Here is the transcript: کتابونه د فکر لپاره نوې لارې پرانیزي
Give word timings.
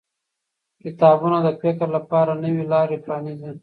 کتابونه 0.83 1.37
د 1.45 1.47
فکر 1.61 1.87
لپاره 1.97 2.31
نوې 2.43 2.63
لارې 2.73 2.97
پرانیزي 3.05 3.51